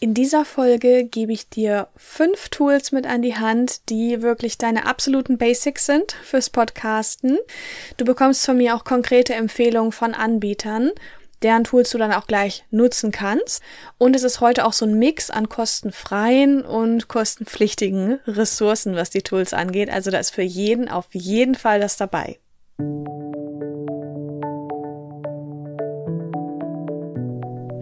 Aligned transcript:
In 0.00 0.14
dieser 0.14 0.44
Folge 0.44 1.04
gebe 1.04 1.32
ich 1.32 1.48
dir 1.48 1.88
fünf 1.96 2.50
Tools 2.50 2.92
mit 2.92 3.04
an 3.04 3.20
die 3.20 3.34
Hand, 3.34 3.88
die 3.88 4.22
wirklich 4.22 4.56
deine 4.56 4.86
absoluten 4.86 5.38
Basics 5.38 5.86
sind 5.86 6.12
fürs 6.22 6.50
Podcasten. 6.50 7.36
Du 7.96 8.04
bekommst 8.04 8.46
von 8.46 8.58
mir 8.58 8.76
auch 8.76 8.84
konkrete 8.84 9.34
Empfehlungen 9.34 9.90
von 9.90 10.14
Anbietern, 10.14 10.92
deren 11.42 11.64
Tools 11.64 11.90
du 11.90 11.98
dann 11.98 12.12
auch 12.12 12.28
gleich 12.28 12.64
nutzen 12.70 13.10
kannst. 13.10 13.60
Und 13.98 14.14
es 14.14 14.22
ist 14.22 14.40
heute 14.40 14.66
auch 14.66 14.72
so 14.72 14.86
ein 14.86 15.00
Mix 15.00 15.30
an 15.30 15.48
kostenfreien 15.48 16.64
und 16.64 17.08
kostenpflichtigen 17.08 18.20
Ressourcen, 18.24 18.94
was 18.94 19.10
die 19.10 19.22
Tools 19.22 19.52
angeht. 19.52 19.90
Also 19.90 20.12
da 20.12 20.20
ist 20.20 20.30
für 20.30 20.42
jeden 20.42 20.88
auf 20.88 21.08
jeden 21.10 21.56
Fall 21.56 21.80
das 21.80 21.96
dabei. 21.96 22.38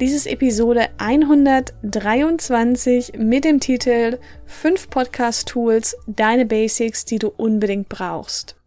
Dies 0.00 0.14
ist 0.14 0.26
Episode 0.28 0.90
123 0.98 3.14
mit 3.18 3.44
dem 3.44 3.58
Titel 3.58 4.18
5 4.46 4.90
Podcast-Tools, 4.90 5.96
deine 6.06 6.46
Basics, 6.46 7.04
die 7.04 7.18
du 7.18 7.32
unbedingt 7.36 7.88
brauchst. 7.88 8.57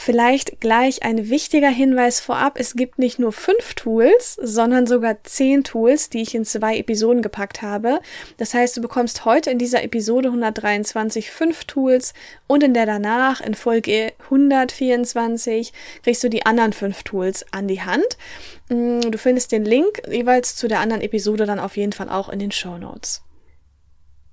Vielleicht 0.00 0.60
gleich 0.60 1.02
ein 1.02 1.28
wichtiger 1.28 1.68
Hinweis 1.68 2.20
vorab. 2.20 2.58
Es 2.58 2.76
gibt 2.76 3.00
nicht 3.00 3.18
nur 3.18 3.32
fünf 3.32 3.74
Tools, 3.74 4.38
sondern 4.40 4.86
sogar 4.86 5.24
zehn 5.24 5.64
Tools, 5.64 6.08
die 6.08 6.22
ich 6.22 6.36
in 6.36 6.44
zwei 6.44 6.78
Episoden 6.78 7.20
gepackt 7.20 7.62
habe. 7.62 7.98
Das 8.36 8.54
heißt, 8.54 8.76
du 8.76 8.80
bekommst 8.80 9.24
heute 9.24 9.50
in 9.50 9.58
dieser 9.58 9.82
Episode 9.82 10.28
123 10.28 11.32
fünf 11.32 11.64
Tools 11.64 12.14
und 12.46 12.62
in 12.62 12.74
der 12.74 12.86
danach, 12.86 13.40
in 13.40 13.54
Folge 13.54 14.12
124, 14.22 15.72
kriegst 16.04 16.22
du 16.22 16.30
die 16.30 16.46
anderen 16.46 16.72
fünf 16.72 17.02
Tools 17.02 17.44
an 17.50 17.66
die 17.66 17.82
Hand. 17.82 18.16
Mm, 18.68 19.00
du 19.00 19.18
findest 19.18 19.50
den 19.50 19.64
Link 19.64 20.00
jeweils 20.08 20.54
zu 20.54 20.68
der 20.68 20.78
anderen 20.78 21.02
Episode 21.02 21.44
dann 21.44 21.58
auf 21.58 21.76
jeden 21.76 21.92
Fall 21.92 22.08
auch 22.08 22.28
in 22.28 22.38
den 22.38 22.52
Show 22.52 22.78
Notes. 22.78 23.22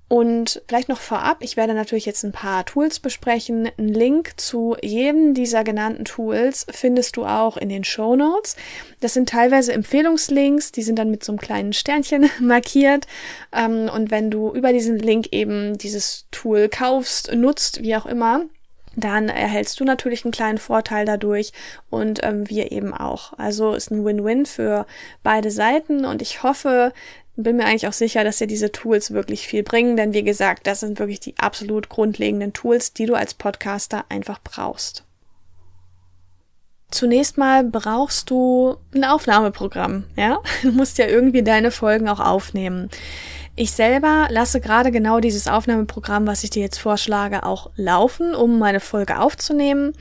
Und 0.08 0.62
vielleicht 0.68 0.88
noch 0.88 1.00
vorab, 1.00 1.38
ich 1.40 1.56
werde 1.56 1.74
natürlich 1.74 2.06
jetzt 2.06 2.22
ein 2.24 2.30
paar 2.30 2.64
Tools 2.64 3.00
besprechen. 3.00 3.68
Ein 3.76 3.88
Link 3.88 4.34
zu 4.36 4.76
jedem 4.80 5.34
dieser 5.34 5.64
genannten 5.64 6.04
Tools 6.04 6.64
findest 6.70 7.16
du 7.16 7.24
auch 7.24 7.56
in 7.56 7.68
den 7.68 7.82
Show 7.82 8.14
Notes. 8.14 8.54
Das 9.00 9.14
sind 9.14 9.28
teilweise 9.28 9.72
Empfehlungslinks, 9.72 10.70
die 10.70 10.82
sind 10.82 10.96
dann 11.00 11.10
mit 11.10 11.24
so 11.24 11.32
einem 11.32 11.40
kleinen 11.40 11.72
Sternchen 11.72 12.30
markiert. 12.40 13.08
Ähm, 13.52 13.90
und 13.92 14.12
wenn 14.12 14.30
du 14.30 14.52
über 14.52 14.72
diesen 14.72 15.00
Link 15.00 15.32
eben 15.32 15.76
dieses 15.76 16.26
Tool 16.30 16.68
kaufst, 16.68 17.34
nutzt, 17.34 17.82
wie 17.82 17.96
auch 17.96 18.06
immer, 18.06 18.44
dann 18.94 19.28
erhältst 19.28 19.78
du 19.80 19.84
natürlich 19.84 20.24
einen 20.24 20.32
kleinen 20.32 20.58
Vorteil 20.58 21.04
dadurch 21.04 21.52
und 21.90 22.20
ähm, 22.22 22.48
wir 22.48 22.72
eben 22.72 22.94
auch. 22.94 23.34
Also 23.38 23.74
ist 23.74 23.90
ein 23.90 24.04
Win-Win 24.04 24.46
für 24.46 24.86
beide 25.22 25.50
Seiten 25.50 26.04
und 26.04 26.22
ich 26.22 26.42
hoffe, 26.42 26.92
bin 27.36 27.56
mir 27.56 27.66
eigentlich 27.66 27.86
auch 27.86 27.92
sicher, 27.92 28.24
dass 28.24 28.38
dir 28.38 28.46
diese 28.46 28.72
Tools 28.72 29.10
wirklich 29.10 29.46
viel 29.46 29.62
bringen, 29.62 29.96
denn 29.96 30.14
wie 30.14 30.24
gesagt, 30.24 30.66
das 30.66 30.80
sind 30.80 30.98
wirklich 30.98 31.20
die 31.20 31.38
absolut 31.38 31.88
grundlegenden 31.88 32.52
Tools, 32.52 32.92
die 32.92 33.06
du 33.06 33.14
als 33.14 33.34
Podcaster 33.34 34.04
einfach 34.08 34.40
brauchst. 34.42 35.04
Zunächst 36.90 37.36
mal 37.36 37.64
brauchst 37.64 38.30
du 38.30 38.76
ein 38.94 39.04
Aufnahmeprogramm, 39.04 40.04
ja? 40.16 40.40
Du 40.62 40.72
musst 40.72 40.98
ja 40.98 41.06
irgendwie 41.06 41.42
deine 41.42 41.70
Folgen 41.70 42.08
auch 42.08 42.20
aufnehmen. 42.20 42.90
Ich 43.58 43.72
selber 43.72 44.26
lasse 44.28 44.60
gerade 44.60 44.90
genau 44.90 45.18
dieses 45.18 45.48
Aufnahmeprogramm, 45.48 46.26
was 46.26 46.44
ich 46.44 46.50
dir 46.50 46.60
jetzt 46.60 46.76
vorschlage, 46.76 47.42
auch 47.42 47.70
laufen, 47.74 48.34
um 48.34 48.58
meine 48.58 48.80
Folge 48.80 49.18
aufzunehmen. 49.18 49.94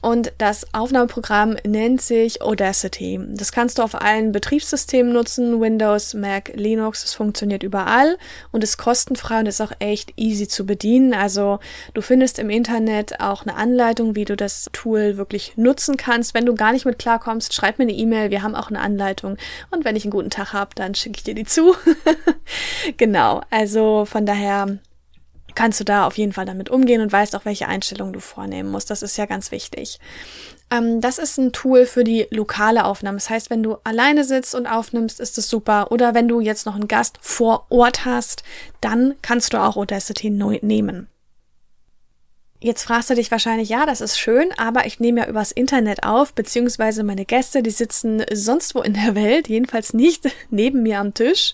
Und 0.00 0.32
das 0.38 0.72
Aufnahmeprogramm 0.72 1.56
nennt 1.66 2.00
sich 2.00 2.40
Audacity. 2.40 3.20
Das 3.28 3.52
kannst 3.52 3.76
du 3.76 3.82
auf 3.82 4.00
allen 4.00 4.32
Betriebssystemen 4.32 5.12
nutzen, 5.12 5.60
Windows, 5.60 6.14
Mac, 6.14 6.52
Linux. 6.54 7.04
Es 7.04 7.12
funktioniert 7.12 7.62
überall 7.62 8.16
und 8.52 8.64
ist 8.64 8.78
kostenfrei 8.78 9.40
und 9.40 9.48
ist 9.48 9.60
auch 9.60 9.72
echt 9.80 10.14
easy 10.16 10.48
zu 10.48 10.64
bedienen. 10.64 11.12
Also 11.12 11.58
du 11.92 12.00
findest 12.00 12.38
im 12.38 12.48
Internet 12.48 13.20
auch 13.20 13.42
eine 13.42 13.56
Anleitung, 13.56 14.14
wie 14.14 14.24
du 14.24 14.34
das 14.34 14.70
Tool 14.72 15.18
wirklich 15.18 15.52
nutzen 15.56 15.98
kannst. 15.98 16.32
Wenn 16.32 16.46
du 16.46 16.54
gar 16.54 16.72
nicht 16.72 16.86
mit 16.86 16.98
klarkommst, 16.98 17.52
schreib 17.52 17.78
mir 17.78 17.84
eine 17.84 17.92
E-Mail. 17.92 18.30
Wir 18.30 18.42
haben 18.42 18.54
auch 18.54 18.70
eine 18.70 18.80
Anleitung. 18.80 19.36
Und 19.70 19.84
wenn 19.84 19.94
ich 19.94 20.04
einen 20.04 20.10
guten 20.10 20.30
Tag 20.30 20.54
habe, 20.54 20.70
dann 20.74 20.94
schicke 20.94 21.18
ich 21.18 21.24
dir 21.24 21.34
die 21.34 21.44
zu. 21.44 21.74
genau, 22.96 23.42
also 23.50 24.04
von 24.04 24.26
daher 24.26 24.78
kannst 25.54 25.80
du 25.80 25.84
da 25.84 26.06
auf 26.06 26.18
jeden 26.18 26.32
Fall 26.32 26.46
damit 26.46 26.68
umgehen 26.68 27.00
und 27.00 27.12
weißt 27.12 27.36
auch, 27.36 27.44
welche 27.44 27.68
Einstellungen 27.68 28.12
du 28.12 28.20
vornehmen 28.20 28.70
musst. 28.70 28.90
Das 28.90 29.02
ist 29.02 29.16
ja 29.16 29.26
ganz 29.26 29.50
wichtig. 29.50 29.98
Ähm, 30.70 31.00
das 31.00 31.18
ist 31.18 31.38
ein 31.38 31.52
Tool 31.52 31.86
für 31.86 32.04
die 32.04 32.26
lokale 32.30 32.84
Aufnahme. 32.84 33.16
Das 33.16 33.30
heißt, 33.30 33.50
wenn 33.50 33.62
du 33.62 33.76
alleine 33.84 34.24
sitzt 34.24 34.54
und 34.54 34.66
aufnimmst, 34.66 35.20
ist 35.20 35.38
es 35.38 35.48
super. 35.48 35.92
Oder 35.92 36.14
wenn 36.14 36.28
du 36.28 36.40
jetzt 36.40 36.66
noch 36.66 36.74
einen 36.74 36.88
Gast 36.88 37.18
vor 37.20 37.66
Ort 37.70 38.04
hast, 38.04 38.42
dann 38.80 39.14
kannst 39.22 39.52
du 39.52 39.58
auch 39.58 39.76
Audacity 39.76 40.30
nehmen. 40.30 41.08
Jetzt 42.60 42.84
fragst 42.84 43.10
du 43.10 43.14
dich 43.14 43.30
wahrscheinlich, 43.30 43.68
ja, 43.68 43.84
das 43.84 44.00
ist 44.00 44.18
schön, 44.18 44.48
aber 44.56 44.86
ich 44.86 44.98
nehme 44.98 45.20
ja 45.20 45.28
übers 45.28 45.52
Internet 45.52 46.02
auf, 46.04 46.32
beziehungsweise 46.32 47.04
meine 47.04 47.26
Gäste, 47.26 47.62
die 47.62 47.70
sitzen 47.70 48.24
sonst 48.32 48.74
wo 48.74 48.80
in 48.80 48.94
der 48.94 49.14
Welt, 49.14 49.48
jedenfalls 49.48 49.92
nicht 49.92 50.30
neben 50.50 50.82
mir 50.82 50.98
am 50.98 51.12
Tisch. 51.12 51.52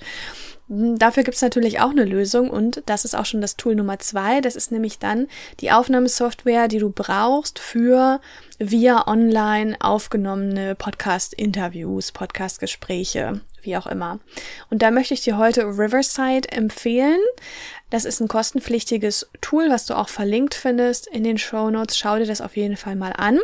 Dafür 0.72 1.25
gibt 1.25 1.34
es 1.34 1.42
natürlich 1.42 1.81
auch 1.81 1.91
eine 1.91 2.04
Lösung 2.04 2.48
und 2.48 2.84
das 2.86 3.04
ist 3.04 3.16
auch 3.16 3.26
schon 3.26 3.41
das 3.41 3.56
Tool 3.56 3.75
Nummer 3.75 3.98
zwei. 3.98 4.41
Das 4.41 4.54
ist 4.54 4.70
nämlich 4.70 5.00
dann 5.00 5.26
die 5.58 5.72
Aufnahmesoftware, 5.72 6.69
die 6.69 6.78
du 6.78 6.91
brauchst 6.91 7.58
für 7.58 8.20
via 8.60 9.09
online 9.09 9.76
aufgenommene 9.80 10.76
Podcast-Interviews, 10.76 12.12
Podcast-Gespräche, 12.12 13.41
wie 13.62 13.76
auch 13.76 13.88
immer. 13.88 14.20
Und 14.70 14.82
da 14.82 14.92
möchte 14.92 15.12
ich 15.12 15.22
dir 15.22 15.38
heute 15.38 15.64
Riverside 15.64 16.53
empfehlen. 16.53 17.19
Das 17.91 18.04
ist 18.04 18.20
ein 18.20 18.28
kostenpflichtiges 18.28 19.28
Tool, 19.41 19.70
was 19.70 19.86
du 19.86 19.94
auch 19.94 20.09
verlinkt 20.09 20.54
findest 20.54 21.09
in 21.09 21.25
den 21.25 21.38
Show 21.38 21.70
Notes. 21.70 21.98
Schau 21.98 22.16
dir 22.16 22.26
das 22.26 22.41
auf 22.41 22.56
jeden 22.56 22.76
Fall 22.76 22.94
mal 22.94 23.12
an. 23.16 23.41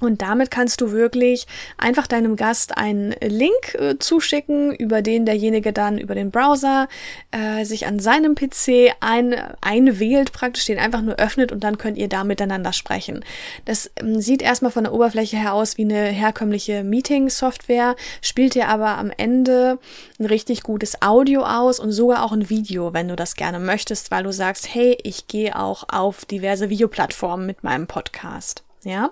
Und 0.00 0.22
damit 0.22 0.50
kannst 0.50 0.80
du 0.80 0.92
wirklich 0.92 1.46
einfach 1.78 2.06
deinem 2.06 2.36
Gast 2.36 2.76
einen 2.76 3.14
Link 3.22 3.74
äh, 3.74 3.98
zuschicken, 3.98 4.74
über 4.74 5.02
den 5.02 5.26
derjenige 5.26 5.72
dann 5.72 5.98
über 5.98 6.14
den 6.14 6.30
Browser 6.30 6.88
äh, 7.30 7.64
sich 7.64 7.86
an 7.86 7.98
seinem 7.98 8.34
PC 8.34 8.94
ein, 9.00 9.34
einwählt, 9.60 10.32
praktisch 10.32 10.64
den 10.66 10.78
einfach 10.78 11.02
nur 11.02 11.16
öffnet 11.16 11.52
und 11.52 11.62
dann 11.62 11.78
könnt 11.78 11.98
ihr 11.98 12.08
da 12.08 12.24
miteinander 12.24 12.72
sprechen. 12.72 13.24
Das 13.64 13.90
ähm, 13.96 14.20
sieht 14.20 14.42
erstmal 14.42 14.72
von 14.72 14.84
der 14.84 14.92
Oberfläche 14.92 15.36
her 15.36 15.54
aus 15.54 15.76
wie 15.76 15.84
eine 15.84 16.06
herkömmliche 16.06 16.82
Meeting-Software, 16.82 17.96
spielt 18.22 18.54
dir 18.54 18.68
aber 18.68 18.98
am 18.98 19.12
Ende 19.16 19.78
ein 20.18 20.26
richtig 20.26 20.62
gutes 20.62 21.02
Audio 21.02 21.42
aus 21.44 21.78
und 21.78 21.92
sogar 21.92 22.24
auch 22.24 22.32
ein 22.32 22.50
Video, 22.50 22.92
wenn 22.92 23.08
du 23.08 23.16
das 23.16 23.34
gerne 23.34 23.58
möchtest, 23.58 24.10
weil 24.10 24.22
du 24.22 24.32
sagst, 24.32 24.74
hey, 24.74 24.96
ich 25.02 25.26
gehe 25.26 25.58
auch 25.58 25.84
auf 25.88 26.24
diverse 26.24 26.70
Videoplattformen 26.70 27.46
mit 27.46 27.62
meinem 27.62 27.86
Podcast. 27.86 28.64
Ja. 28.84 29.10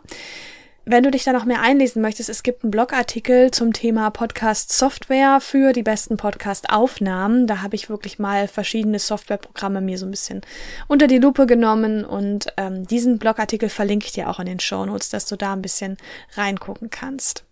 Wenn 0.90 1.04
du 1.04 1.10
dich 1.10 1.24
da 1.24 1.34
noch 1.34 1.44
mehr 1.44 1.60
einlesen 1.60 2.00
möchtest, 2.00 2.30
es 2.30 2.42
gibt 2.42 2.64
einen 2.64 2.70
Blogartikel 2.70 3.50
zum 3.50 3.74
Thema 3.74 4.08
Podcast 4.08 4.72
Software 4.72 5.38
für 5.38 5.74
die 5.74 5.82
besten 5.82 6.16
Podcast 6.16 6.70
Aufnahmen. 6.70 7.46
Da 7.46 7.60
habe 7.60 7.76
ich 7.76 7.90
wirklich 7.90 8.18
mal 8.18 8.48
verschiedene 8.48 8.98
Softwareprogramme 8.98 9.82
mir 9.82 9.98
so 9.98 10.06
ein 10.06 10.10
bisschen 10.10 10.40
unter 10.86 11.06
die 11.06 11.18
Lupe 11.18 11.44
genommen 11.44 12.06
und 12.06 12.46
ähm, 12.56 12.86
diesen 12.86 13.18
Blogartikel 13.18 13.68
verlinke 13.68 14.06
ich 14.06 14.12
dir 14.12 14.30
auch 14.30 14.40
in 14.40 14.46
den 14.46 14.60
Show 14.60 14.86
Notes, 14.86 15.10
dass 15.10 15.26
du 15.26 15.36
da 15.36 15.52
ein 15.52 15.60
bisschen 15.60 15.98
reingucken 16.36 16.88
kannst. 16.88 17.44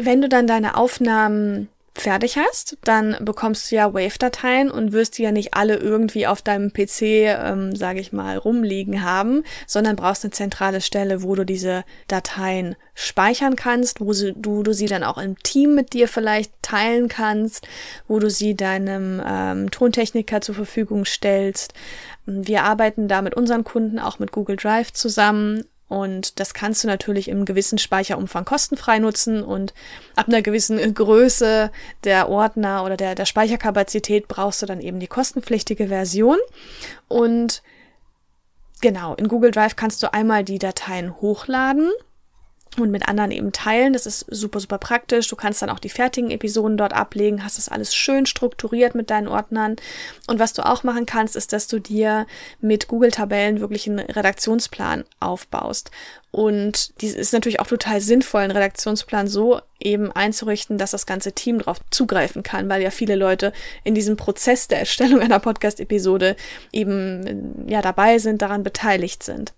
Wenn 0.00 0.22
du 0.22 0.30
dann 0.30 0.46
deine 0.46 0.78
Aufnahmen 0.78 1.68
fertig 1.94 2.38
hast, 2.38 2.78
dann 2.84 3.16
bekommst 3.20 3.70
du 3.70 3.76
ja 3.76 3.92
Wave-Dateien 3.92 4.70
und 4.70 4.92
wirst 4.92 5.18
die 5.18 5.22
ja 5.22 5.32
nicht 5.32 5.54
alle 5.54 5.76
irgendwie 5.76 6.26
auf 6.26 6.40
deinem 6.40 6.72
PC, 6.72 7.02
ähm, 7.02 7.74
sage 7.74 8.00
ich 8.00 8.12
mal, 8.12 8.38
rumliegen 8.38 9.02
haben, 9.02 9.42
sondern 9.66 9.96
brauchst 9.96 10.24
eine 10.24 10.30
zentrale 10.30 10.80
Stelle, 10.80 11.22
wo 11.22 11.34
du 11.34 11.44
diese 11.44 11.84
Dateien 12.08 12.76
speichern 12.94 13.56
kannst, 13.56 14.00
wo 14.00 14.12
sie, 14.12 14.34
du, 14.36 14.62
du 14.62 14.72
sie 14.72 14.86
dann 14.86 15.02
auch 15.02 15.18
im 15.18 15.36
Team 15.42 15.74
mit 15.74 15.92
dir 15.92 16.06
vielleicht 16.06 16.52
teilen 16.62 17.08
kannst, 17.08 17.66
wo 18.06 18.18
du 18.18 18.30
sie 18.30 18.54
deinem 18.54 19.20
ähm, 19.26 19.70
Tontechniker 19.70 20.40
zur 20.40 20.54
Verfügung 20.54 21.04
stellst. 21.04 21.74
Wir 22.24 22.62
arbeiten 22.62 23.08
da 23.08 23.20
mit 23.20 23.34
unseren 23.34 23.64
Kunden 23.64 23.98
auch 23.98 24.18
mit 24.18 24.32
Google 24.32 24.56
Drive 24.56 24.92
zusammen 24.92 25.64
und 25.90 26.38
das 26.38 26.54
kannst 26.54 26.84
du 26.84 26.86
natürlich 26.86 27.26
im 27.26 27.44
gewissen 27.44 27.76
Speicherumfang 27.76 28.44
kostenfrei 28.44 29.00
nutzen 29.00 29.42
und 29.42 29.74
ab 30.14 30.28
einer 30.28 30.40
gewissen 30.40 30.94
Größe 30.94 31.72
der 32.04 32.28
Ordner 32.28 32.84
oder 32.84 32.96
der, 32.96 33.16
der 33.16 33.24
Speicherkapazität 33.24 34.28
brauchst 34.28 34.62
du 34.62 34.66
dann 34.66 34.80
eben 34.80 35.00
die 35.00 35.08
kostenpflichtige 35.08 35.88
Version. 35.88 36.38
Und 37.08 37.64
genau, 38.80 39.14
in 39.16 39.26
Google 39.26 39.50
Drive 39.50 39.74
kannst 39.74 40.00
du 40.04 40.14
einmal 40.14 40.44
die 40.44 40.60
Dateien 40.60 41.20
hochladen 41.20 41.90
und 42.78 42.90
mit 42.90 43.08
anderen 43.08 43.30
eben 43.30 43.52
teilen. 43.52 43.92
Das 43.92 44.06
ist 44.06 44.26
super, 44.28 44.60
super 44.60 44.78
praktisch. 44.78 45.28
Du 45.28 45.36
kannst 45.36 45.62
dann 45.62 45.70
auch 45.70 45.78
die 45.78 45.88
fertigen 45.88 46.30
Episoden 46.30 46.76
dort 46.76 46.92
ablegen, 46.92 47.44
hast 47.44 47.58
das 47.58 47.68
alles 47.68 47.94
schön 47.94 48.26
strukturiert 48.26 48.94
mit 48.94 49.10
deinen 49.10 49.28
Ordnern. 49.28 49.76
Und 50.26 50.38
was 50.38 50.52
du 50.52 50.64
auch 50.64 50.84
machen 50.84 51.06
kannst, 51.06 51.36
ist, 51.36 51.52
dass 51.52 51.66
du 51.66 51.80
dir 51.80 52.26
mit 52.60 52.88
Google-Tabellen 52.88 53.60
wirklich 53.60 53.88
einen 53.88 53.98
Redaktionsplan 53.98 55.04
aufbaust. 55.18 55.90
Und 56.32 57.00
dies 57.00 57.14
ist 57.14 57.32
natürlich 57.32 57.58
auch 57.58 57.66
total 57.66 58.00
sinnvoll, 58.00 58.42
einen 58.42 58.52
Redaktionsplan 58.52 59.26
so 59.26 59.60
eben 59.80 60.12
einzurichten, 60.12 60.78
dass 60.78 60.92
das 60.92 61.06
ganze 61.06 61.32
Team 61.32 61.58
darauf 61.58 61.78
zugreifen 61.90 62.44
kann, 62.44 62.68
weil 62.68 62.82
ja 62.82 62.90
viele 62.90 63.16
Leute 63.16 63.52
in 63.82 63.96
diesem 63.96 64.16
Prozess 64.16 64.68
der 64.68 64.78
Erstellung 64.78 65.20
einer 65.20 65.40
Podcast-Episode 65.40 66.36
eben 66.70 67.66
ja 67.68 67.82
dabei 67.82 68.18
sind, 68.18 68.42
daran 68.42 68.62
beteiligt 68.62 69.24
sind. 69.24 69.52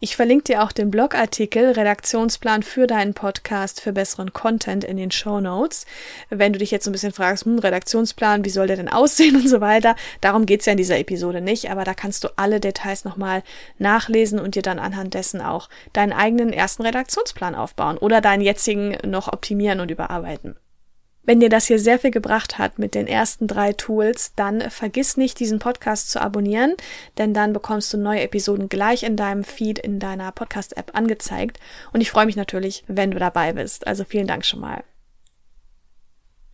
Ich 0.00 0.14
verlinke 0.14 0.44
dir 0.44 0.62
auch 0.62 0.70
den 0.70 0.92
Blogartikel 0.92 1.72
Redaktionsplan 1.72 2.62
für 2.62 2.86
deinen 2.86 3.14
Podcast 3.14 3.80
für 3.80 3.92
besseren 3.92 4.32
Content 4.32 4.84
in 4.84 4.96
den 4.96 5.10
Show 5.10 5.40
Notes. 5.40 5.86
Wenn 6.30 6.52
du 6.52 6.60
dich 6.60 6.70
jetzt 6.70 6.84
so 6.84 6.90
ein 6.90 6.92
bisschen 6.92 7.12
fragst, 7.12 7.46
hm, 7.46 7.58
Redaktionsplan, 7.58 8.44
wie 8.44 8.50
soll 8.50 8.68
der 8.68 8.76
denn 8.76 8.88
aussehen 8.92 9.34
und 9.34 9.48
so 9.48 9.60
weiter, 9.60 9.96
darum 10.20 10.46
geht's 10.46 10.66
ja 10.66 10.72
in 10.72 10.76
dieser 10.76 11.00
Episode 11.00 11.40
nicht, 11.40 11.68
aber 11.68 11.82
da 11.82 11.94
kannst 11.94 12.22
du 12.22 12.28
alle 12.36 12.60
Details 12.60 13.04
nochmal 13.04 13.42
nachlesen 13.78 14.38
und 14.38 14.54
dir 14.54 14.62
dann 14.62 14.78
anhand 14.78 15.14
dessen 15.14 15.40
auch 15.40 15.68
deinen 15.92 16.12
eigenen 16.12 16.52
ersten 16.52 16.82
Redaktionsplan 16.82 17.56
aufbauen 17.56 17.98
oder 17.98 18.20
deinen 18.20 18.42
jetzigen 18.42 18.96
noch 19.04 19.26
optimieren 19.26 19.80
und 19.80 19.90
überarbeiten. 19.90 20.54
Wenn 21.28 21.40
dir 21.40 21.50
das 21.50 21.66
hier 21.66 21.78
sehr 21.78 21.98
viel 21.98 22.10
gebracht 22.10 22.56
hat 22.56 22.78
mit 22.78 22.94
den 22.94 23.06
ersten 23.06 23.46
drei 23.46 23.74
Tools, 23.74 24.32
dann 24.34 24.62
vergiss 24.70 25.18
nicht, 25.18 25.38
diesen 25.38 25.58
Podcast 25.58 26.10
zu 26.10 26.22
abonnieren, 26.22 26.74
denn 27.18 27.34
dann 27.34 27.52
bekommst 27.52 27.92
du 27.92 27.98
neue 27.98 28.22
Episoden 28.22 28.70
gleich 28.70 29.02
in 29.02 29.14
deinem 29.14 29.44
Feed 29.44 29.78
in 29.78 29.98
deiner 29.98 30.32
Podcast-App 30.32 30.96
angezeigt. 30.96 31.60
Und 31.92 32.00
ich 32.00 32.10
freue 32.10 32.24
mich 32.24 32.36
natürlich, 32.36 32.82
wenn 32.86 33.10
du 33.10 33.18
dabei 33.18 33.52
bist. 33.52 33.86
Also 33.86 34.04
vielen 34.04 34.26
Dank 34.26 34.46
schon 34.46 34.60
mal. 34.60 34.82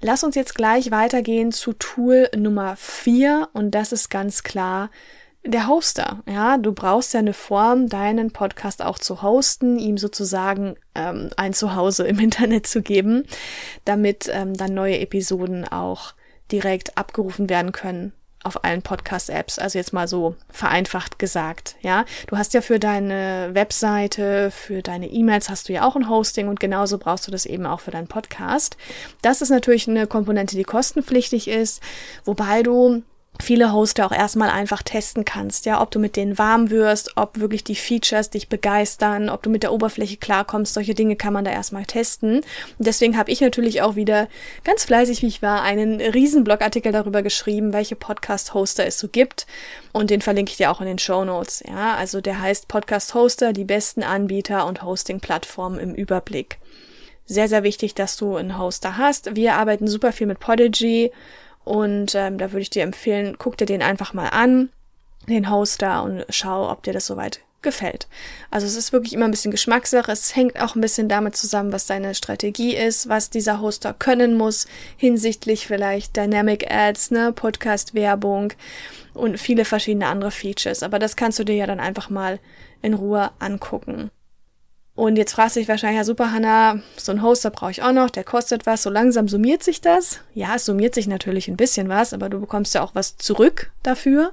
Lass 0.00 0.24
uns 0.24 0.34
jetzt 0.34 0.56
gleich 0.56 0.90
weitergehen 0.90 1.52
zu 1.52 1.74
Tool 1.74 2.28
Nummer 2.36 2.74
vier 2.74 3.50
und 3.52 3.76
das 3.76 3.92
ist 3.92 4.10
ganz 4.10 4.42
klar 4.42 4.90
der 5.46 5.68
Hoster. 5.68 6.22
Ja, 6.26 6.56
du 6.56 6.72
brauchst 6.72 7.14
ja 7.14 7.20
eine 7.20 7.34
Form, 7.34 7.88
deinen 7.88 8.30
Podcast 8.30 8.82
auch 8.82 8.98
zu 8.98 9.22
hosten, 9.22 9.78
ihm 9.78 9.98
sozusagen 9.98 10.76
ähm, 10.94 11.30
ein 11.36 11.52
Zuhause 11.52 12.06
im 12.06 12.18
Internet 12.20 12.66
zu 12.66 12.82
geben, 12.82 13.24
damit 13.84 14.30
ähm, 14.32 14.54
dann 14.54 14.74
neue 14.74 14.98
Episoden 15.00 15.66
auch 15.66 16.14
direkt 16.50 16.96
abgerufen 16.96 17.48
werden 17.48 17.72
können 17.72 18.12
auf 18.44 18.62
allen 18.62 18.82
Podcast-Apps, 18.82 19.58
also 19.58 19.78
jetzt 19.78 19.94
mal 19.94 20.06
so 20.06 20.36
vereinfacht 20.50 21.18
gesagt, 21.18 21.76
ja. 21.80 22.04
Du 22.26 22.36
hast 22.36 22.52
ja 22.52 22.60
für 22.60 22.78
deine 22.78 23.50
Webseite, 23.54 24.50
für 24.50 24.82
deine 24.82 25.08
E-Mails 25.08 25.48
hast 25.48 25.68
du 25.68 25.72
ja 25.72 25.86
auch 25.86 25.96
ein 25.96 26.10
Hosting 26.10 26.48
und 26.48 26.60
genauso 26.60 26.98
brauchst 26.98 27.26
du 27.26 27.30
das 27.30 27.46
eben 27.46 27.64
auch 27.64 27.80
für 27.80 27.90
deinen 27.90 28.06
Podcast. 28.06 28.76
Das 29.22 29.40
ist 29.40 29.48
natürlich 29.48 29.88
eine 29.88 30.06
Komponente, 30.06 30.56
die 30.56 30.62
kostenpflichtig 30.62 31.48
ist, 31.48 31.82
wobei 32.26 32.62
du 32.62 33.02
viele 33.42 33.72
Hoster 33.72 34.06
auch 34.06 34.12
erstmal 34.12 34.50
einfach 34.50 34.82
testen 34.82 35.24
kannst, 35.24 35.66
ja, 35.66 35.80
ob 35.80 35.90
du 35.90 35.98
mit 35.98 36.16
denen 36.16 36.38
warm 36.38 36.70
wirst, 36.70 37.16
ob 37.16 37.40
wirklich 37.40 37.64
die 37.64 37.74
Features 37.74 38.30
dich 38.30 38.48
begeistern, 38.48 39.28
ob 39.28 39.42
du 39.42 39.50
mit 39.50 39.62
der 39.62 39.72
Oberfläche 39.72 40.16
klarkommst, 40.16 40.74
solche 40.74 40.94
Dinge 40.94 41.16
kann 41.16 41.32
man 41.32 41.44
da 41.44 41.50
erstmal 41.50 41.84
testen. 41.84 42.36
Und 42.36 42.44
deswegen 42.78 43.16
habe 43.16 43.30
ich 43.30 43.40
natürlich 43.40 43.82
auch 43.82 43.96
wieder 43.96 44.28
ganz 44.62 44.84
fleißig, 44.84 45.22
wie 45.22 45.26
ich 45.26 45.42
war, 45.42 45.62
einen 45.62 46.00
riesen 46.00 46.44
Blogartikel 46.44 46.92
darüber 46.92 47.22
geschrieben, 47.22 47.72
welche 47.72 47.96
Podcast-Hoster 47.96 48.86
es 48.86 48.98
so 48.98 49.08
gibt 49.08 49.46
und 49.92 50.10
den 50.10 50.22
verlinke 50.22 50.50
ich 50.50 50.56
dir 50.56 50.70
auch 50.70 50.80
in 50.80 50.86
den 50.86 50.98
Show 50.98 51.24
Notes, 51.24 51.62
ja, 51.66 51.96
also 51.96 52.20
der 52.20 52.40
heißt 52.40 52.68
Podcast 52.68 53.14
Hoster, 53.14 53.52
die 53.52 53.64
besten 53.64 54.02
Anbieter 54.02 54.66
und 54.66 54.82
Hosting-Plattformen 54.82 55.80
im 55.80 55.94
Überblick. 55.94 56.58
Sehr, 57.26 57.48
sehr 57.48 57.62
wichtig, 57.62 57.94
dass 57.94 58.16
du 58.16 58.36
einen 58.36 58.58
Hoster 58.58 58.98
hast. 58.98 59.34
Wir 59.34 59.54
arbeiten 59.54 59.88
super 59.88 60.12
viel 60.12 60.26
mit 60.26 60.40
Podigy 60.40 61.10
und 61.64 62.14
ähm, 62.14 62.38
da 62.38 62.52
würde 62.52 62.62
ich 62.62 62.70
dir 62.70 62.82
empfehlen, 62.82 63.36
guck 63.38 63.56
dir 63.56 63.66
den 63.66 63.82
einfach 63.82 64.12
mal 64.12 64.28
an, 64.28 64.70
den 65.28 65.50
Hoster 65.50 66.02
und 66.02 66.24
schau, 66.28 66.70
ob 66.70 66.82
dir 66.82 66.92
das 66.92 67.06
soweit 67.06 67.40
gefällt. 67.64 68.06
Also 68.50 68.66
es 68.66 68.76
ist 68.76 68.92
wirklich 68.92 69.14
immer 69.14 69.24
ein 69.24 69.30
bisschen 69.32 69.50
Geschmackssache. 69.50 70.12
Es 70.12 70.36
hängt 70.36 70.60
auch 70.60 70.76
ein 70.76 70.80
bisschen 70.80 71.08
damit 71.08 71.34
zusammen, 71.34 71.72
was 71.72 71.86
deine 71.86 72.14
Strategie 72.14 72.76
ist, 72.76 73.08
was 73.08 73.30
dieser 73.30 73.60
Hoster 73.60 73.94
können 73.94 74.36
muss, 74.36 74.66
hinsichtlich 74.96 75.66
vielleicht 75.66 76.16
Dynamic 76.16 76.70
Ads, 76.70 77.10
ne, 77.10 77.32
Podcast-Werbung 77.32 78.52
und 79.14 79.40
viele 79.40 79.64
verschiedene 79.64 80.06
andere 80.06 80.30
Features. 80.30 80.82
Aber 80.84 81.00
das 81.00 81.16
kannst 81.16 81.38
du 81.40 81.44
dir 81.44 81.56
ja 81.56 81.66
dann 81.66 81.80
einfach 81.80 82.10
mal 82.10 82.38
in 82.82 82.94
Ruhe 82.94 83.32
angucken. 83.40 84.10
Und 84.96 85.16
jetzt 85.16 85.32
fragst 85.32 85.56
du 85.56 85.60
dich 85.60 85.68
wahrscheinlich, 85.68 85.98
ja 85.98 86.04
super, 86.04 86.30
Hanna, 86.30 86.78
so 86.96 87.10
ein 87.10 87.20
Hoster 87.20 87.50
brauche 87.50 87.72
ich 87.72 87.82
auch 87.82 87.90
noch, 87.90 88.10
der 88.10 88.22
kostet 88.22 88.64
was, 88.64 88.84
so 88.84 88.90
langsam 88.90 89.26
summiert 89.26 89.64
sich 89.64 89.80
das. 89.80 90.20
Ja, 90.34 90.54
es 90.54 90.66
summiert 90.66 90.94
sich 90.94 91.08
natürlich 91.08 91.48
ein 91.48 91.56
bisschen 91.56 91.88
was, 91.88 92.12
aber 92.12 92.28
du 92.28 92.38
bekommst 92.38 92.74
ja 92.76 92.82
auch 92.82 92.94
was 92.94 93.16
zurück 93.16 93.72
dafür, 93.82 94.32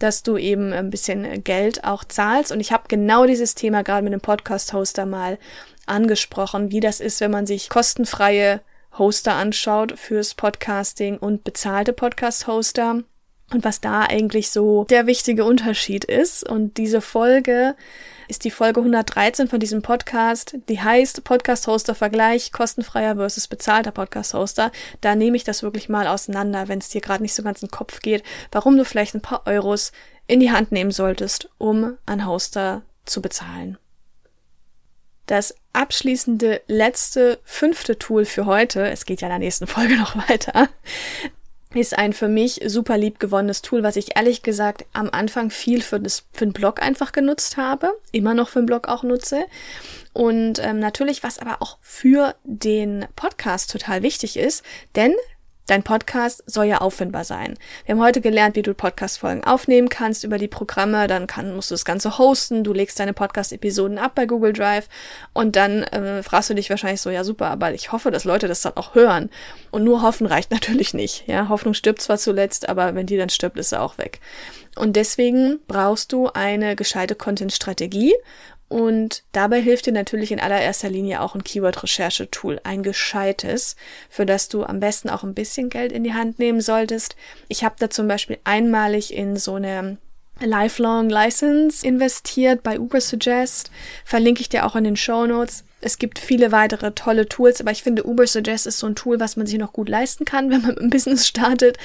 dass 0.00 0.22
du 0.22 0.36
eben 0.36 0.74
ein 0.74 0.90
bisschen 0.90 1.42
Geld 1.44 1.84
auch 1.84 2.04
zahlst. 2.04 2.52
Und 2.52 2.60
ich 2.60 2.72
habe 2.72 2.84
genau 2.88 3.24
dieses 3.24 3.54
Thema 3.54 3.82
gerade 3.82 4.02
mit 4.02 4.12
dem 4.12 4.20
Podcast-Hoster 4.20 5.06
mal 5.06 5.38
angesprochen, 5.86 6.70
wie 6.70 6.80
das 6.80 7.00
ist, 7.00 7.22
wenn 7.22 7.30
man 7.30 7.46
sich 7.46 7.70
kostenfreie 7.70 8.60
Hoster 8.98 9.32
anschaut 9.32 9.98
fürs 9.98 10.34
Podcasting 10.34 11.16
und 11.16 11.42
bezahlte 11.42 11.94
Podcast-Hoster 11.94 13.02
und 13.54 13.64
was 13.64 13.80
da 13.80 14.02
eigentlich 14.02 14.50
so 14.50 14.84
der 14.84 15.06
wichtige 15.06 15.44
Unterschied 15.44 16.04
ist. 16.04 16.48
Und 16.48 16.76
diese 16.76 17.00
Folge 17.00 17.74
ist 18.28 18.44
die 18.44 18.50
Folge 18.50 18.80
113 18.80 19.48
von 19.48 19.60
diesem 19.60 19.82
Podcast. 19.82 20.56
Die 20.68 20.80
heißt 20.80 21.24
Podcast 21.24 21.66
Hoster 21.66 21.94
Vergleich, 21.94 22.52
kostenfreier 22.52 23.16
versus 23.16 23.48
bezahlter 23.48 23.90
Podcast 23.90 24.34
Hoster. 24.34 24.72
Da 25.00 25.14
nehme 25.14 25.36
ich 25.36 25.44
das 25.44 25.62
wirklich 25.62 25.88
mal 25.88 26.06
auseinander, 26.06 26.68
wenn 26.68 26.78
es 26.78 26.88
dir 26.88 27.00
gerade 27.00 27.22
nicht 27.22 27.34
so 27.34 27.42
ganz 27.42 27.62
in 27.62 27.68
den 27.68 27.72
Kopf 27.72 28.00
geht, 28.00 28.22
warum 28.50 28.76
du 28.76 28.84
vielleicht 28.84 29.14
ein 29.14 29.22
paar 29.22 29.42
Euros 29.46 29.92
in 30.26 30.40
die 30.40 30.52
Hand 30.52 30.72
nehmen 30.72 30.92
solltest, 30.92 31.50
um 31.58 31.98
einen 32.06 32.26
Hoster 32.26 32.82
zu 33.04 33.20
bezahlen. 33.20 33.76
Das 35.26 35.54
abschließende 35.72 36.62
letzte 36.66 37.38
fünfte 37.44 37.98
Tool 37.98 38.24
für 38.24 38.46
heute, 38.46 38.90
es 38.90 39.04
geht 39.04 39.20
ja 39.20 39.28
in 39.28 39.32
der 39.32 39.38
nächsten 39.38 39.66
Folge 39.66 39.96
noch 39.96 40.16
weiter, 40.28 40.68
ist 41.80 41.96
ein 41.96 42.12
für 42.12 42.28
mich 42.28 42.60
super 42.66 42.98
lieb 42.98 43.18
gewonnenes 43.18 43.62
Tool, 43.62 43.82
was 43.82 43.96
ich 43.96 44.16
ehrlich 44.16 44.42
gesagt 44.42 44.84
am 44.92 45.08
Anfang 45.10 45.50
viel 45.50 45.82
für, 45.82 46.00
das, 46.00 46.24
für 46.32 46.46
den 46.46 46.52
Blog 46.52 46.82
einfach 46.82 47.12
genutzt 47.12 47.56
habe, 47.56 47.92
immer 48.12 48.34
noch 48.34 48.48
für 48.48 48.60
den 48.60 48.66
Blog 48.66 48.88
auch 48.88 49.02
nutze. 49.02 49.44
Und 50.12 50.58
ähm, 50.58 50.78
natürlich, 50.78 51.22
was 51.22 51.38
aber 51.38 51.62
auch 51.62 51.78
für 51.80 52.34
den 52.44 53.06
Podcast 53.16 53.70
total 53.70 54.02
wichtig 54.02 54.36
ist, 54.36 54.62
denn 54.94 55.14
Dein 55.68 55.84
Podcast 55.84 56.42
soll 56.46 56.64
ja 56.64 56.80
auffindbar 56.80 57.22
sein. 57.22 57.56
Wir 57.84 57.94
haben 57.94 58.02
heute 58.02 58.20
gelernt, 58.20 58.56
wie 58.56 58.62
du 58.62 58.74
Podcast-Folgen 58.74 59.44
aufnehmen 59.44 59.88
kannst 59.88 60.24
über 60.24 60.36
die 60.36 60.48
Programme. 60.48 61.06
Dann 61.06 61.28
kann, 61.28 61.54
musst 61.54 61.70
du 61.70 61.74
das 61.74 61.84
Ganze 61.84 62.18
hosten. 62.18 62.64
Du 62.64 62.72
legst 62.72 62.98
deine 62.98 63.12
Podcast-Episoden 63.12 63.96
ab 63.96 64.12
bei 64.16 64.26
Google 64.26 64.52
Drive. 64.52 64.88
Und 65.32 65.54
dann 65.54 65.84
äh, 65.84 66.24
fragst 66.24 66.50
du 66.50 66.54
dich 66.54 66.68
wahrscheinlich 66.68 67.00
so, 67.00 67.10
ja 67.10 67.22
super, 67.22 67.46
aber 67.46 67.72
ich 67.74 67.92
hoffe, 67.92 68.10
dass 68.10 68.24
Leute 68.24 68.48
das 68.48 68.62
dann 68.62 68.76
auch 68.76 68.96
hören. 68.96 69.30
Und 69.70 69.84
nur 69.84 70.02
hoffen 70.02 70.26
reicht 70.26 70.50
natürlich 70.50 70.94
nicht. 70.94 71.28
Ja, 71.28 71.48
Hoffnung 71.48 71.74
stirbt 71.74 72.02
zwar 72.02 72.18
zuletzt, 72.18 72.68
aber 72.68 72.96
wenn 72.96 73.06
die 73.06 73.16
dann 73.16 73.28
stirbt, 73.30 73.56
ist 73.56 73.70
sie 73.70 73.80
auch 73.80 73.98
weg. 73.98 74.18
Und 74.74 74.96
deswegen 74.96 75.60
brauchst 75.68 76.12
du 76.12 76.28
eine 76.28 76.74
gescheite 76.74 77.14
Content-Strategie 77.14 78.14
und 78.72 79.22
dabei 79.32 79.60
hilft 79.60 79.84
dir 79.84 79.92
natürlich 79.92 80.32
in 80.32 80.40
allererster 80.40 80.88
Linie 80.88 81.20
auch 81.20 81.34
ein 81.34 81.44
Keyword-Recherche-Tool, 81.44 82.60
ein 82.64 82.82
gescheites, 82.82 83.76
für 84.08 84.24
das 84.24 84.48
du 84.48 84.64
am 84.64 84.80
besten 84.80 85.10
auch 85.10 85.22
ein 85.24 85.34
bisschen 85.34 85.68
Geld 85.68 85.92
in 85.92 86.04
die 86.04 86.14
Hand 86.14 86.38
nehmen 86.38 86.62
solltest. 86.62 87.14
Ich 87.48 87.64
habe 87.64 87.74
da 87.78 87.90
zum 87.90 88.08
Beispiel 88.08 88.38
einmalig 88.44 89.12
in 89.12 89.36
so 89.36 89.56
eine 89.56 89.98
Lifelong 90.40 91.10
License 91.10 91.86
investiert 91.86 92.62
bei 92.62 92.80
Ubersuggest. 92.80 93.70
Verlinke 94.06 94.40
ich 94.40 94.48
dir 94.48 94.64
auch 94.64 94.74
in 94.74 94.84
den 94.84 94.96
Show 94.96 95.26
Notes. 95.26 95.64
Es 95.82 95.98
gibt 95.98 96.18
viele 96.18 96.50
weitere 96.50 96.92
tolle 96.92 97.28
Tools, 97.28 97.60
aber 97.60 97.72
ich 97.72 97.82
finde 97.82 98.06
Ubersuggest 98.06 98.66
ist 98.66 98.78
so 98.78 98.86
ein 98.86 98.94
Tool, 98.94 99.20
was 99.20 99.36
man 99.36 99.46
sich 99.46 99.58
noch 99.58 99.74
gut 99.74 99.90
leisten 99.90 100.24
kann, 100.24 100.50
wenn 100.50 100.62
man 100.62 100.78
ein 100.78 100.88
Business 100.88 101.28
startet 101.28 101.76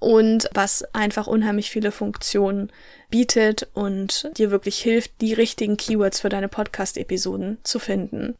und 0.00 0.48
was 0.52 0.82
einfach 0.94 1.28
unheimlich 1.28 1.70
viele 1.70 1.92
Funktionen 1.92 2.72
bietet 3.10 3.68
und 3.74 4.30
dir 4.36 4.50
wirklich 4.50 4.78
hilft, 4.80 5.20
die 5.20 5.34
richtigen 5.34 5.76
Keywords 5.76 6.20
für 6.20 6.30
deine 6.30 6.48
Podcast-Episoden 6.48 7.58
zu 7.62 7.78
finden. 7.78 8.34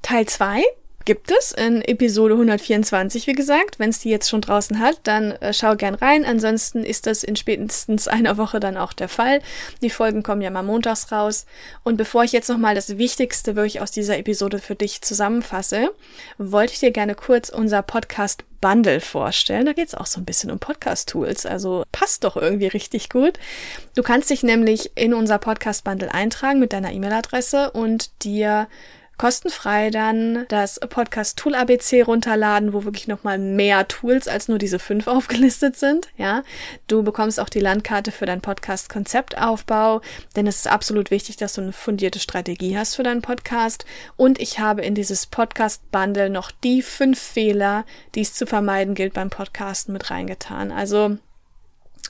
Teil 0.00 0.26
zwei 0.26 0.62
gibt 1.04 1.30
es 1.30 1.52
in 1.52 1.82
Episode 1.82 2.34
124, 2.34 3.26
wie 3.26 3.32
gesagt. 3.32 3.78
Wenn 3.78 3.90
es 3.90 4.00
die 4.00 4.10
jetzt 4.10 4.28
schon 4.28 4.40
draußen 4.40 4.78
hat, 4.78 5.00
dann 5.04 5.32
äh, 5.32 5.52
schau 5.52 5.76
gern 5.76 5.94
rein. 5.94 6.24
Ansonsten 6.24 6.84
ist 6.84 7.06
das 7.06 7.22
in 7.22 7.36
spätestens 7.36 8.08
einer 8.08 8.36
Woche 8.36 8.60
dann 8.60 8.76
auch 8.76 8.92
der 8.92 9.08
Fall. 9.08 9.40
Die 9.82 9.90
Folgen 9.90 10.22
kommen 10.22 10.42
ja 10.42 10.50
mal 10.50 10.62
montags 10.62 11.12
raus. 11.12 11.46
Und 11.82 11.96
bevor 11.96 12.24
ich 12.24 12.32
jetzt 12.32 12.48
nochmal 12.48 12.74
das 12.74 12.98
Wichtigste 12.98 13.56
wirklich 13.56 13.80
aus 13.80 13.90
dieser 13.90 14.18
Episode 14.18 14.58
für 14.58 14.74
dich 14.74 15.02
zusammenfasse, 15.02 15.90
wollte 16.38 16.74
ich 16.74 16.80
dir 16.80 16.90
gerne 16.90 17.14
kurz 17.14 17.48
unser 17.48 17.82
Podcast 17.82 18.44
Bundle 18.62 19.00
vorstellen. 19.00 19.66
Da 19.66 19.74
geht 19.74 19.88
es 19.88 19.94
auch 19.94 20.06
so 20.06 20.20
ein 20.20 20.24
bisschen 20.24 20.50
um 20.50 20.58
Podcast-Tools. 20.58 21.44
Also 21.44 21.84
passt 21.92 22.24
doch 22.24 22.36
irgendwie 22.36 22.68
richtig 22.68 23.10
gut. 23.10 23.38
Du 23.94 24.02
kannst 24.02 24.30
dich 24.30 24.42
nämlich 24.42 24.92
in 24.94 25.12
unser 25.12 25.36
Podcast 25.38 25.84
Bundle 25.84 26.14
eintragen 26.14 26.60
mit 26.60 26.72
deiner 26.72 26.92
E-Mail-Adresse 26.92 27.72
und 27.72 28.22
dir 28.24 28.68
kostenfrei 29.22 29.90
dann 29.90 30.46
das 30.48 30.80
Podcast 30.80 31.38
Tool 31.38 31.54
ABC 31.54 32.02
runterladen, 32.02 32.72
wo 32.72 32.82
wirklich 32.82 33.06
nochmal 33.06 33.38
mehr 33.38 33.86
Tools 33.86 34.26
als 34.26 34.48
nur 34.48 34.58
diese 34.58 34.80
fünf 34.80 35.06
aufgelistet 35.06 35.76
sind. 35.76 36.08
Ja, 36.16 36.42
du 36.88 37.04
bekommst 37.04 37.38
auch 37.38 37.48
die 37.48 37.60
Landkarte 37.60 38.10
für 38.10 38.26
deinen 38.26 38.40
Podcast 38.40 38.88
Konzeptaufbau, 38.88 40.00
denn 40.34 40.48
es 40.48 40.56
ist 40.56 40.66
absolut 40.66 41.12
wichtig, 41.12 41.36
dass 41.36 41.52
du 41.52 41.60
eine 41.60 41.72
fundierte 41.72 42.18
Strategie 42.18 42.76
hast 42.76 42.96
für 42.96 43.04
deinen 43.04 43.22
Podcast. 43.22 43.84
Und 44.16 44.40
ich 44.40 44.58
habe 44.58 44.82
in 44.82 44.96
dieses 44.96 45.26
Podcast 45.26 45.88
Bundle 45.92 46.28
noch 46.28 46.50
die 46.50 46.82
fünf 46.82 47.20
Fehler, 47.20 47.84
die 48.16 48.22
es 48.22 48.34
zu 48.34 48.44
vermeiden 48.44 48.96
gilt 48.96 49.14
beim 49.14 49.30
Podcasten 49.30 49.92
mit 49.92 50.10
reingetan. 50.10 50.72
Also 50.72 51.16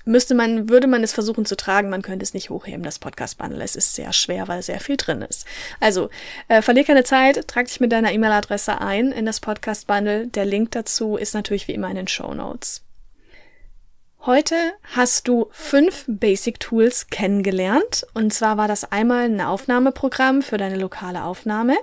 müsste 0.04 0.34
man, 0.34 0.68
würde 0.68 0.86
man 0.86 1.02
es 1.02 1.12
versuchen 1.12 1.44
zu 1.44 1.56
tragen, 1.56 1.90
man 1.90 2.02
könnte 2.02 2.22
es 2.22 2.34
nicht 2.34 2.50
hochheben, 2.50 2.82
das 2.82 2.98
Podcast-Bundle. 2.98 3.62
Es 3.62 3.76
ist 3.76 3.94
sehr 3.94 4.12
schwer, 4.12 4.48
weil 4.48 4.62
sehr 4.62 4.80
viel 4.80 4.96
drin 4.96 5.22
ist. 5.22 5.46
Also, 5.80 6.10
äh, 6.48 6.62
verlier 6.62 6.84
keine 6.84 7.04
Zeit, 7.04 7.46
trag 7.48 7.66
dich 7.66 7.80
mit 7.80 7.92
deiner 7.92 8.12
E-Mail-Adresse 8.12 8.80
ein 8.80 9.12
in 9.12 9.26
das 9.26 9.40
Podcast-Bundle. 9.40 10.28
Der 10.28 10.44
Link 10.44 10.72
dazu 10.72 11.16
ist 11.16 11.34
natürlich 11.34 11.68
wie 11.68 11.74
immer 11.74 11.90
in 11.90 11.96
den 11.96 12.08
Show 12.08 12.34
Notes. 12.34 12.82
Heute 14.24 14.54
hast 14.94 15.26
du 15.26 15.48
fünf 15.50 16.04
Basic 16.06 16.60
Tools 16.60 17.08
kennengelernt. 17.08 18.06
Und 18.14 18.32
zwar 18.32 18.56
war 18.56 18.68
das 18.68 18.92
einmal 18.92 19.24
ein 19.24 19.40
Aufnahmeprogramm 19.40 20.42
für 20.42 20.58
deine 20.58 20.76
lokale 20.76 21.24
Aufnahme. 21.24 21.74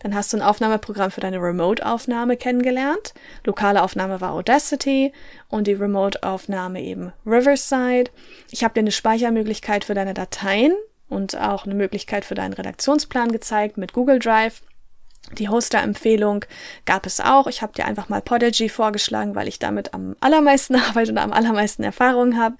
Dann 0.00 0.12
hast 0.12 0.32
du 0.32 0.38
ein 0.38 0.42
Aufnahmeprogramm 0.42 1.12
für 1.12 1.20
deine 1.20 1.40
Remote-Aufnahme 1.40 2.36
kennengelernt. 2.36 3.14
Lokale 3.44 3.80
Aufnahme 3.80 4.20
war 4.20 4.32
Audacity 4.32 5.12
und 5.48 5.68
die 5.68 5.74
Remote-Aufnahme 5.74 6.82
eben 6.82 7.12
Riverside. 7.24 8.10
Ich 8.50 8.64
habe 8.64 8.74
dir 8.74 8.80
eine 8.80 8.90
Speichermöglichkeit 8.90 9.84
für 9.84 9.94
deine 9.94 10.14
Dateien 10.14 10.72
und 11.08 11.36
auch 11.36 11.64
eine 11.64 11.76
Möglichkeit 11.76 12.24
für 12.24 12.34
deinen 12.34 12.54
Redaktionsplan 12.54 13.30
gezeigt 13.30 13.76
mit 13.76 13.92
Google 13.92 14.18
Drive. 14.18 14.62
Die 15.32 15.48
Hoster-Empfehlung 15.48 16.44
gab 16.84 17.06
es 17.06 17.20
auch. 17.20 17.46
Ich 17.46 17.62
habe 17.62 17.72
dir 17.72 17.86
einfach 17.86 18.08
mal 18.08 18.20
Podigy 18.20 18.68
vorgeschlagen, 18.68 19.34
weil 19.34 19.48
ich 19.48 19.58
damit 19.58 19.94
am 19.94 20.16
allermeisten 20.20 20.76
arbeite 20.88 21.12
und 21.12 21.18
am 21.18 21.32
allermeisten 21.32 21.82
Erfahrung 21.82 22.36
habe. 22.38 22.56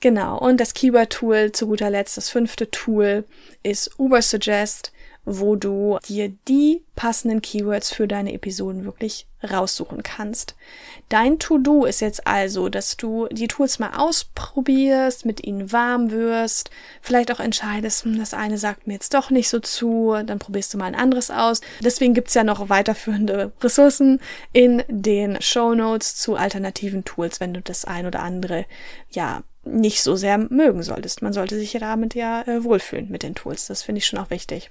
Genau. 0.00 0.38
Und 0.38 0.60
das 0.60 0.74
Keyword-Tool 0.74 1.52
zu 1.52 1.66
guter 1.68 1.90
Letzt, 1.90 2.16
das 2.16 2.28
fünfte 2.28 2.70
Tool, 2.70 3.24
ist 3.62 3.98
Ubersuggest 3.98 4.92
wo 5.24 5.56
du 5.56 5.98
dir 6.08 6.32
die 6.48 6.82
passenden 6.96 7.42
Keywords 7.42 7.92
für 7.92 8.08
deine 8.08 8.32
Episoden 8.32 8.84
wirklich 8.84 9.26
raussuchen 9.42 10.02
kannst. 10.02 10.54
Dein 11.08 11.38
To-Do 11.38 11.84
ist 11.84 12.00
jetzt 12.00 12.26
also, 12.26 12.68
dass 12.68 12.96
du 12.96 13.28
die 13.30 13.48
Tools 13.48 13.78
mal 13.78 13.92
ausprobierst, 13.96 15.24
mit 15.24 15.44
ihnen 15.44 15.72
warm 15.72 16.10
wirst, 16.10 16.70
vielleicht 17.00 17.32
auch 17.32 17.40
entscheidest, 17.40 18.04
hm, 18.04 18.18
das 18.18 18.34
eine 18.34 18.58
sagt 18.58 18.86
mir 18.86 18.94
jetzt 18.94 19.14
doch 19.14 19.30
nicht 19.30 19.48
so 19.48 19.58
zu, 19.58 20.14
dann 20.24 20.38
probierst 20.38 20.74
du 20.74 20.78
mal 20.78 20.86
ein 20.86 20.94
anderes 20.94 21.30
aus. 21.30 21.60
Deswegen 21.80 22.14
gibt's 22.14 22.34
ja 22.34 22.44
noch 22.44 22.68
weiterführende 22.68 23.52
Ressourcen 23.60 24.20
in 24.52 24.82
den 24.88 25.40
Show 25.40 25.74
Notes 25.74 26.16
zu 26.16 26.36
alternativen 26.36 27.04
Tools, 27.04 27.40
wenn 27.40 27.54
du 27.54 27.60
das 27.60 27.84
ein 27.84 28.06
oder 28.06 28.22
andere 28.22 28.64
ja 29.10 29.42
nicht 29.64 30.02
so 30.02 30.16
sehr 30.16 30.38
mögen 30.38 30.82
solltest. 30.82 31.22
Man 31.22 31.32
sollte 31.32 31.56
sich 31.56 31.72
ja 31.72 31.80
damit 31.80 32.14
ja 32.14 32.42
äh, 32.42 32.64
wohlfühlen 32.64 33.10
mit 33.10 33.22
den 33.22 33.34
Tools. 33.34 33.66
Das 33.66 33.82
finde 33.82 34.00
ich 34.00 34.06
schon 34.06 34.18
auch 34.18 34.30
wichtig. 34.30 34.70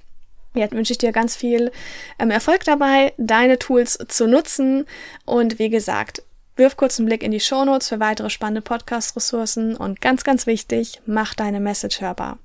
Jetzt 0.53 0.73
wünsche 0.73 0.93
ich 0.93 0.97
dir 0.97 1.11
ganz 1.11 1.35
viel 1.35 1.71
ähm, 2.19 2.29
Erfolg 2.29 2.63
dabei, 2.65 3.13
deine 3.17 3.57
Tools 3.57 3.97
zu 4.07 4.27
nutzen. 4.27 4.85
Und 5.25 5.59
wie 5.59 5.69
gesagt, 5.69 6.23
wirf 6.55 6.75
kurz 6.75 6.99
einen 6.99 7.07
Blick 7.07 7.23
in 7.23 7.31
die 7.31 7.39
Shownotes 7.39 7.89
für 7.89 7.99
weitere 7.99 8.29
spannende 8.29 8.61
Podcast-Ressourcen. 8.61 9.75
Und 9.75 10.01
ganz, 10.01 10.23
ganz 10.23 10.47
wichtig, 10.47 11.01
mach 11.05 11.33
deine 11.33 11.59
Message 11.59 12.01
hörbar. 12.01 12.37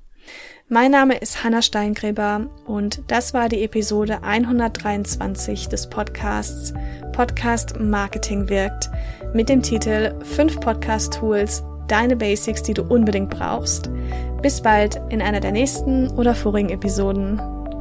Mein 0.69 0.91
Name 0.91 1.17
ist 1.17 1.45
Hanna 1.45 1.63
Steingräber 1.63 2.49
und 2.67 3.03
das 3.07 3.33
war 3.35 3.49
die 3.49 3.63
Episode 3.63 4.25
123 4.25 5.69
des 5.69 5.89
Podcasts 5.89 6.75
Podcast 7.13 7.79
Marketing 7.79 8.49
wirkt 8.49 8.91
mit 9.33 9.49
dem 9.49 9.63
Titel 9.63 10.13
5 10.25 10.59
Podcast 10.59 11.15
Tools, 11.15 11.63
deine 11.87 12.17
Basics, 12.17 12.65
die 12.65 12.75
du 12.75 12.83
unbedingt 12.83 13.31
brauchst. 13.31 13.91
Bis 14.43 14.61
bald 14.61 15.01
in 15.09 15.23
einer 15.23 15.39
der 15.39 15.53
nächsten 15.53 16.11
oder 16.11 16.35
vorigen 16.35 16.71
Episoden. 16.71 17.41